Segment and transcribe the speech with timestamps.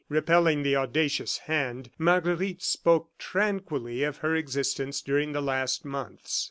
[0.09, 6.39] Repelling the audacious hand, Marguerite spoke tranquilly of her existence during the last months.